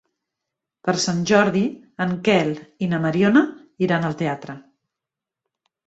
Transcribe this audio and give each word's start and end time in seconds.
Per 0.87 0.95
Sant 1.03 1.19
Jordi 1.33 1.61
en 2.07 2.17
Quel 2.29 2.51
i 2.87 2.91
na 2.95 3.03
Mariona 3.07 3.47
iran 3.89 4.11
al 4.13 4.21
teatre. 4.27 4.61